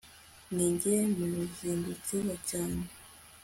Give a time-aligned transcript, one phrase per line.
[0.55, 2.81] ni ge muzindutsi wa cyane